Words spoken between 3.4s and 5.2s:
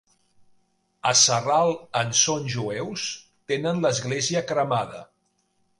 tenen l'església cremada.